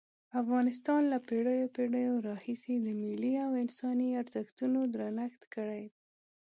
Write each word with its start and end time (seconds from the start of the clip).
افغانستان 0.41 1.01
له 1.11 1.17
پېړیو 1.27 1.67
پېړیو 1.75 2.15
راهیسې 2.29 2.75
د 2.81 2.87
ملي 3.01 3.33
او 3.45 3.51
انساني 3.63 4.09
ارزښتونو 4.21 4.79
درنښت 4.93 5.41
کړی. 5.53 5.85